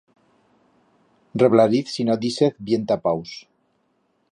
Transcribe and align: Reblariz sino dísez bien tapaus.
Reblariz 1.43 1.93
sino 1.97 2.17
dísez 2.23 2.51
bien 2.69 2.87
tapaus. 2.93 3.35